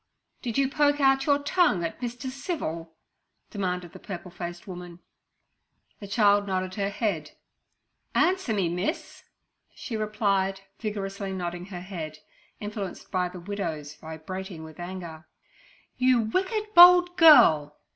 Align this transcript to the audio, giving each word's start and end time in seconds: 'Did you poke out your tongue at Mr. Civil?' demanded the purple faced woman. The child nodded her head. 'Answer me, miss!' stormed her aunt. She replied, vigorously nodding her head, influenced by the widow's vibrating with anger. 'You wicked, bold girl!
'Did 0.41 0.57
you 0.57 0.67
poke 0.67 0.99
out 0.99 1.27
your 1.27 1.37
tongue 1.37 1.83
at 1.83 2.01
Mr. 2.01 2.27
Civil?' 2.31 2.95
demanded 3.51 3.91
the 3.93 3.99
purple 3.99 4.31
faced 4.31 4.67
woman. 4.67 4.97
The 5.99 6.07
child 6.07 6.47
nodded 6.47 6.73
her 6.73 6.89
head. 6.89 7.33
'Answer 8.15 8.55
me, 8.55 8.67
miss!' 8.67 9.17
stormed 9.21 9.25
her 9.29 9.29
aunt. 9.67 9.75
She 9.79 9.95
replied, 9.97 10.61
vigorously 10.79 11.33
nodding 11.33 11.67
her 11.67 11.81
head, 11.81 12.17
influenced 12.59 13.11
by 13.11 13.29
the 13.29 13.39
widow's 13.39 13.93
vibrating 13.93 14.63
with 14.63 14.79
anger. 14.79 15.27
'You 15.97 16.21
wicked, 16.21 16.73
bold 16.73 17.15
girl! 17.15 17.77